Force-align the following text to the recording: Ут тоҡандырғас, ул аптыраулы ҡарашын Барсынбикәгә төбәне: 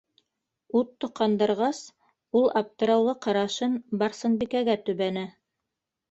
Ут 0.77 0.87
тоҡандырғас, 1.03 1.81
ул 2.39 2.47
аптыраулы 2.61 3.13
ҡарашын 3.25 3.75
Барсынбикәгә 4.03 4.77
төбәне: 4.89 5.27